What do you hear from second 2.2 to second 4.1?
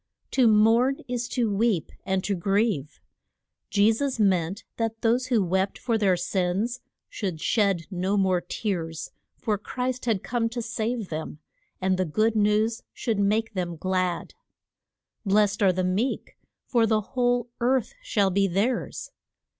to grieve. Je